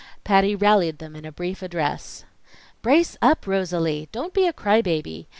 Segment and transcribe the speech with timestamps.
[0.23, 2.25] Patty rallied them in a brief address.
[2.81, 4.09] "Brace up, Rosalie!
[4.11, 5.27] Don't be a cry baby.